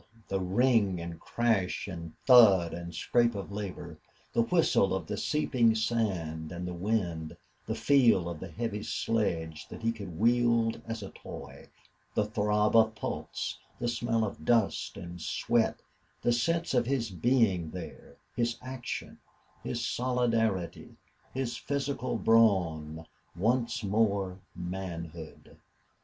[0.29, 3.99] the ring and crash and thud and scrape of labor,
[4.33, 9.67] the whistle of the seeping sand on the wind, the feel of the heavy sledge
[9.67, 11.67] that he could wield as a toy,
[12.15, 15.81] the throb of pulse, the smell of dust and sweat,
[16.23, 19.19] the sense of his being there, his action,
[19.63, 20.95] his solidarity,
[21.31, 23.05] his physical brawn
[23.35, 25.57] once more manhood.